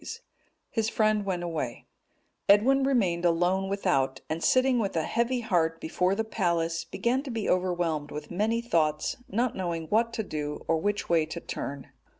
His 0.71 0.89
friend 0.89 1.25
went 1.27 1.43
away; 1.43 1.85
Edwin 2.49 2.83
remained 2.83 3.23
alone 3.23 3.69
without, 3.69 4.19
and 4.31 4.43
sitting 4.43 4.79
with 4.79 4.95
a 4.95 5.03
heavy 5.03 5.41
heart 5.41 5.79
before 5.79 6.15
the 6.15 6.23
palace, 6.23 6.83
began 6.85 7.21
to 7.21 7.29
be 7.29 7.47
overwhelmed 7.47 8.09
with 8.09 8.31
many 8.31 8.61
thoughts, 8.61 9.17
not 9.29 9.55
knowing 9.55 9.85
what 9.89 10.11
to 10.13 10.23
do, 10.23 10.65
or 10.67 10.77
which 10.79 11.07
way 11.07 11.27
to 11.27 11.39
turn. 11.39 11.91